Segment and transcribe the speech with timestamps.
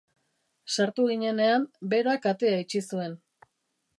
[0.75, 3.17] Sartu ginenean, berak atea itxi zuen.